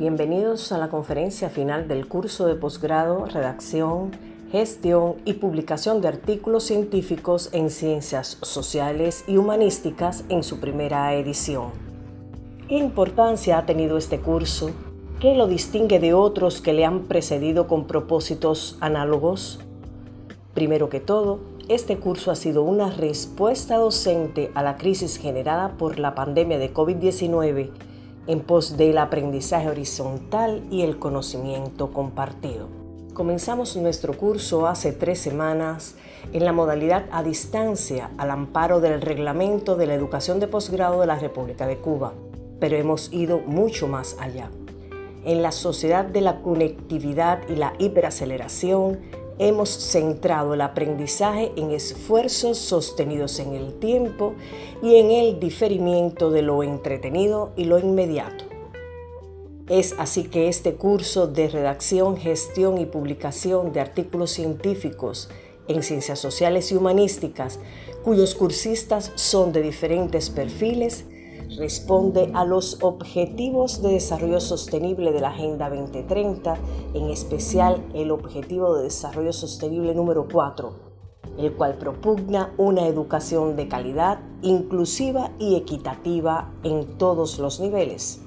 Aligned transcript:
Bienvenidos 0.00 0.72
a 0.72 0.78
la 0.78 0.88
conferencia 0.88 1.50
final 1.50 1.86
del 1.86 2.08
curso 2.08 2.46
de 2.46 2.54
posgrado 2.54 3.26
Redacción, 3.26 4.12
Gestión 4.50 5.16
y 5.26 5.34
Publicación 5.34 6.00
de 6.00 6.08
Artículos 6.08 6.64
Científicos 6.64 7.50
en 7.52 7.68
Ciencias 7.68 8.38
Sociales 8.40 9.24
y 9.26 9.36
Humanísticas 9.36 10.24
en 10.30 10.42
su 10.42 10.58
primera 10.58 11.12
edición. 11.12 11.72
¿Qué 12.66 12.78
importancia 12.78 13.58
ha 13.58 13.66
tenido 13.66 13.98
este 13.98 14.20
curso? 14.20 14.70
¿Qué 15.20 15.34
lo 15.34 15.46
distingue 15.46 16.00
de 16.00 16.14
otros 16.14 16.62
que 16.62 16.72
le 16.72 16.86
han 16.86 17.00
precedido 17.02 17.68
con 17.68 17.86
propósitos 17.86 18.78
análogos? 18.80 19.60
Primero 20.54 20.88
que 20.88 21.00
todo, 21.00 21.40
este 21.68 21.98
curso 21.98 22.30
ha 22.30 22.36
sido 22.36 22.62
una 22.62 22.90
respuesta 22.90 23.76
docente 23.76 24.50
a 24.54 24.62
la 24.62 24.78
crisis 24.78 25.18
generada 25.18 25.76
por 25.76 25.98
la 25.98 26.14
pandemia 26.14 26.58
de 26.58 26.72
COVID-19 26.72 27.89
en 28.26 28.40
pos 28.40 28.76
del 28.76 28.98
aprendizaje 28.98 29.68
horizontal 29.68 30.62
y 30.70 30.82
el 30.82 30.98
conocimiento 30.98 31.92
compartido. 31.92 32.68
Comenzamos 33.14 33.76
nuestro 33.76 34.16
curso 34.16 34.66
hace 34.66 34.92
tres 34.92 35.18
semanas 35.18 35.96
en 36.32 36.44
la 36.44 36.52
modalidad 36.52 37.06
a 37.10 37.22
distancia 37.22 38.10
al 38.18 38.30
amparo 38.30 38.80
del 38.80 39.00
reglamento 39.00 39.76
de 39.76 39.86
la 39.86 39.94
educación 39.94 40.40
de 40.40 40.46
posgrado 40.46 41.00
de 41.00 41.06
la 41.06 41.18
República 41.18 41.66
de 41.66 41.78
Cuba, 41.78 42.12
pero 42.60 42.76
hemos 42.76 43.12
ido 43.12 43.38
mucho 43.38 43.88
más 43.88 44.16
allá. 44.20 44.48
En 45.24 45.42
la 45.42 45.52
sociedad 45.52 46.04
de 46.04 46.20
la 46.20 46.40
conectividad 46.40 47.40
y 47.48 47.56
la 47.56 47.74
hiperaceleración, 47.78 49.00
hemos 49.40 49.70
centrado 49.70 50.52
el 50.52 50.60
aprendizaje 50.60 51.50
en 51.56 51.70
esfuerzos 51.70 52.58
sostenidos 52.58 53.40
en 53.40 53.54
el 53.54 53.72
tiempo 53.78 54.34
y 54.82 54.96
en 54.96 55.10
el 55.10 55.40
diferimiento 55.40 56.30
de 56.30 56.42
lo 56.42 56.62
entretenido 56.62 57.50
y 57.56 57.64
lo 57.64 57.78
inmediato. 57.78 58.44
Es 59.66 59.94
así 59.98 60.24
que 60.24 60.48
este 60.48 60.74
curso 60.74 61.26
de 61.26 61.48
redacción, 61.48 62.18
gestión 62.18 62.76
y 62.76 62.84
publicación 62.84 63.72
de 63.72 63.80
artículos 63.80 64.30
científicos 64.30 65.30
en 65.68 65.82
ciencias 65.82 66.18
sociales 66.18 66.70
y 66.70 66.76
humanísticas, 66.76 67.60
cuyos 68.04 68.34
cursistas 68.34 69.10
son 69.14 69.52
de 69.52 69.62
diferentes 69.62 70.28
perfiles, 70.28 71.06
responde 71.56 72.30
a 72.34 72.44
los 72.44 72.78
objetivos 72.82 73.82
de 73.82 73.92
desarrollo 73.92 74.40
sostenible 74.40 75.12
de 75.12 75.20
la 75.20 75.30
Agenda 75.30 75.68
2030, 75.68 76.56
en 76.94 77.10
especial 77.10 77.84
el 77.94 78.10
objetivo 78.10 78.76
de 78.76 78.84
desarrollo 78.84 79.32
sostenible 79.32 79.94
número 79.94 80.28
4, 80.30 80.72
el 81.38 81.52
cual 81.54 81.76
propugna 81.78 82.54
una 82.56 82.86
educación 82.86 83.56
de 83.56 83.68
calidad, 83.68 84.20
inclusiva 84.42 85.32
y 85.38 85.56
equitativa 85.56 86.52
en 86.62 86.98
todos 86.98 87.38
los 87.38 87.60
niveles. 87.60 88.22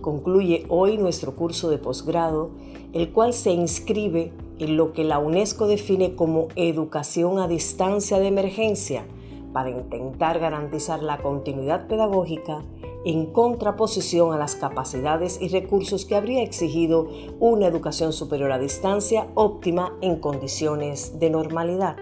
Concluye 0.00 0.64
hoy 0.68 0.96
nuestro 0.96 1.36
curso 1.36 1.70
de 1.70 1.78
posgrado, 1.78 2.50
el 2.92 3.12
cual 3.12 3.34
se 3.34 3.52
inscribe 3.52 4.32
en 4.58 4.76
lo 4.76 4.92
que 4.92 5.04
la 5.04 5.18
UNESCO 5.18 5.66
define 5.66 6.14
como 6.14 6.48
educación 6.54 7.38
a 7.38 7.48
distancia 7.48 8.18
de 8.18 8.28
emergencia, 8.28 9.04
para 9.52 9.70
intentar 9.70 10.38
garantizar 10.38 11.02
la 11.02 11.18
continuidad 11.18 11.86
pedagógica 11.86 12.62
en 13.04 13.26
contraposición 13.26 14.32
a 14.32 14.38
las 14.38 14.56
capacidades 14.56 15.40
y 15.40 15.48
recursos 15.48 16.04
que 16.04 16.16
habría 16.16 16.42
exigido 16.42 17.08
una 17.38 17.66
educación 17.66 18.12
superior 18.12 18.52
a 18.52 18.58
distancia 18.58 19.26
óptima 19.34 19.96
en 20.00 20.16
condiciones 20.16 21.18
de 21.18 21.30
normalidad. 21.30 21.96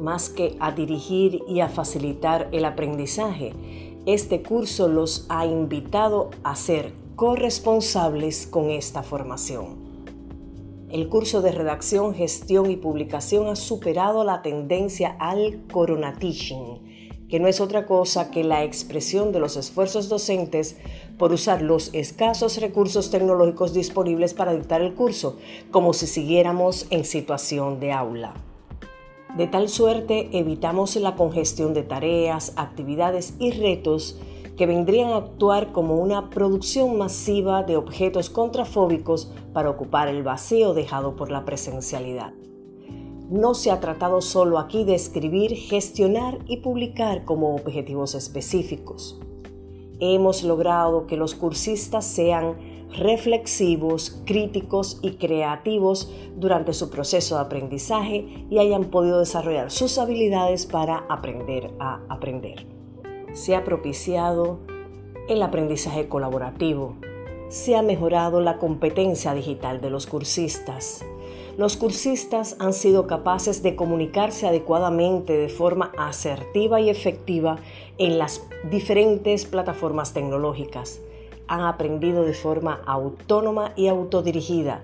Más 0.00 0.30
que 0.30 0.56
a 0.58 0.72
dirigir 0.72 1.42
y 1.46 1.60
a 1.60 1.68
facilitar 1.68 2.48
el 2.52 2.64
aprendizaje, 2.64 3.52
este 4.06 4.42
curso 4.42 4.88
los 4.88 5.26
ha 5.28 5.46
invitado 5.46 6.30
a 6.42 6.56
ser 6.56 6.92
corresponsables 7.14 8.46
con 8.46 8.70
esta 8.70 9.02
formación. 9.02 9.81
El 10.92 11.08
curso 11.08 11.40
de 11.40 11.52
redacción, 11.52 12.14
gestión 12.14 12.70
y 12.70 12.76
publicación 12.76 13.48
ha 13.48 13.56
superado 13.56 14.24
la 14.24 14.42
tendencia 14.42 15.16
al 15.18 15.62
coronatishing, 15.72 17.26
que 17.30 17.40
no 17.40 17.48
es 17.48 17.62
otra 17.62 17.86
cosa 17.86 18.30
que 18.30 18.44
la 18.44 18.62
expresión 18.62 19.32
de 19.32 19.40
los 19.40 19.56
esfuerzos 19.56 20.10
docentes 20.10 20.76
por 21.16 21.32
usar 21.32 21.62
los 21.62 21.94
escasos 21.94 22.60
recursos 22.60 23.10
tecnológicos 23.10 23.72
disponibles 23.72 24.34
para 24.34 24.52
dictar 24.52 24.82
el 24.82 24.92
curso, 24.92 25.38
como 25.70 25.94
si 25.94 26.06
siguiéramos 26.06 26.86
en 26.90 27.06
situación 27.06 27.80
de 27.80 27.92
aula. 27.92 28.34
De 29.34 29.46
tal 29.46 29.70
suerte 29.70 30.28
evitamos 30.34 30.96
la 30.96 31.16
congestión 31.16 31.72
de 31.72 31.84
tareas, 31.84 32.52
actividades 32.56 33.32
y 33.38 33.52
retos 33.52 34.18
que 34.56 34.66
vendrían 34.66 35.10
a 35.10 35.16
actuar 35.16 35.72
como 35.72 35.96
una 35.96 36.30
producción 36.30 36.98
masiva 36.98 37.62
de 37.62 37.76
objetos 37.76 38.30
contrafóbicos 38.30 39.32
para 39.52 39.70
ocupar 39.70 40.08
el 40.08 40.22
vacío 40.22 40.74
dejado 40.74 41.16
por 41.16 41.30
la 41.30 41.44
presencialidad. 41.44 42.32
No 43.30 43.54
se 43.54 43.70
ha 43.70 43.80
tratado 43.80 44.20
solo 44.20 44.58
aquí 44.58 44.84
de 44.84 44.94
escribir, 44.94 45.54
gestionar 45.56 46.38
y 46.46 46.58
publicar 46.58 47.24
como 47.24 47.54
objetivos 47.54 48.14
específicos. 48.14 49.18
Hemos 50.00 50.42
logrado 50.42 51.06
que 51.06 51.16
los 51.16 51.34
cursistas 51.34 52.04
sean 52.04 52.56
reflexivos, 52.90 54.22
críticos 54.26 54.98
y 55.00 55.12
creativos 55.12 56.12
durante 56.36 56.74
su 56.74 56.90
proceso 56.90 57.36
de 57.36 57.40
aprendizaje 57.40 58.46
y 58.50 58.58
hayan 58.58 58.90
podido 58.90 59.20
desarrollar 59.20 59.70
sus 59.70 59.96
habilidades 59.96 60.66
para 60.66 61.06
aprender 61.08 61.72
a 61.78 62.02
aprender 62.10 62.81
se 63.32 63.56
ha 63.56 63.64
propiciado 63.64 64.58
el 65.28 65.42
aprendizaje 65.42 66.08
colaborativo, 66.08 66.96
se 67.48 67.76
ha 67.76 67.82
mejorado 67.82 68.40
la 68.40 68.58
competencia 68.58 69.34
digital 69.34 69.80
de 69.80 69.90
los 69.90 70.06
cursistas. 70.06 71.04
Los 71.58 71.76
cursistas 71.76 72.56
han 72.60 72.72
sido 72.72 73.06
capaces 73.06 73.62
de 73.62 73.76
comunicarse 73.76 74.46
adecuadamente 74.46 75.36
de 75.36 75.50
forma 75.50 75.92
asertiva 75.98 76.80
y 76.80 76.88
efectiva 76.88 77.58
en 77.98 78.18
las 78.18 78.42
diferentes 78.70 79.44
plataformas 79.44 80.14
tecnológicas. 80.14 81.00
Han 81.48 81.60
aprendido 81.60 82.24
de 82.24 82.32
forma 82.32 82.80
autónoma 82.86 83.72
y 83.76 83.88
autodirigida. 83.88 84.82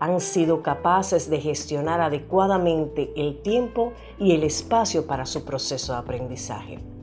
Han 0.00 0.20
sido 0.20 0.62
capaces 0.62 1.30
de 1.30 1.40
gestionar 1.40 2.00
adecuadamente 2.00 3.12
el 3.14 3.40
tiempo 3.40 3.92
y 4.18 4.32
el 4.32 4.42
espacio 4.42 5.06
para 5.06 5.24
su 5.24 5.44
proceso 5.44 5.92
de 5.92 5.98
aprendizaje. 5.98 6.97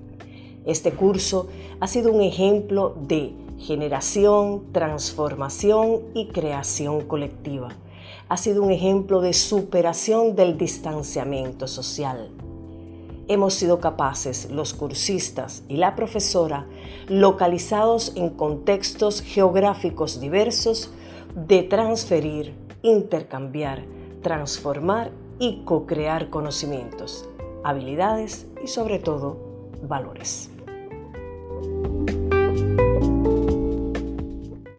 Este 0.65 0.91
curso 0.91 1.47
ha 1.79 1.87
sido 1.87 2.11
un 2.11 2.21
ejemplo 2.21 2.95
de 3.07 3.33
generación, 3.59 4.63
transformación 4.71 6.01
y 6.13 6.27
creación 6.27 7.01
colectiva. 7.01 7.69
Ha 8.29 8.37
sido 8.37 8.63
un 8.63 8.71
ejemplo 8.71 9.21
de 9.21 9.33
superación 9.33 10.35
del 10.35 10.57
distanciamiento 10.57 11.67
social. 11.67 12.31
Hemos 13.27 13.53
sido 13.53 13.79
capaces, 13.79 14.49
los 14.51 14.73
cursistas 14.73 15.63
y 15.67 15.77
la 15.77 15.95
profesora, 15.95 16.67
localizados 17.07 18.13
en 18.15 18.29
contextos 18.29 19.21
geográficos 19.21 20.19
diversos, 20.19 20.91
de 21.35 21.63
transferir, 21.63 22.53
intercambiar, 22.81 23.83
transformar 24.21 25.11
y 25.37 25.63
co-crear 25.65 26.29
conocimientos, 26.29 27.27
habilidades 27.63 28.47
y 28.63 28.67
sobre 28.67 28.99
todo 28.99 29.37
valores. 29.87 30.54